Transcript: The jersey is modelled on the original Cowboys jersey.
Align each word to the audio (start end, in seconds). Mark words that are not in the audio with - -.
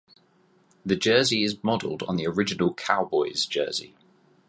The 0.83 0.95
jersey 0.95 1.43
is 1.43 1.63
modelled 1.63 2.01
on 2.01 2.15
the 2.15 2.25
original 2.25 2.73
Cowboys 2.73 3.45
jersey. 3.45 3.93